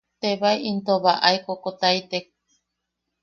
[0.21, 2.25] Tebae into baʼae kokotaitek.